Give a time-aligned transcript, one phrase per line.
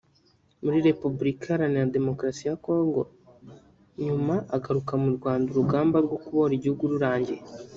[0.63, 3.01] muri Repubulika Iharanira Demokarasi ya Congo
[4.05, 7.41] nyuma agaruka mu Rwanda urugamba rwo kubohora igihugu rurangiye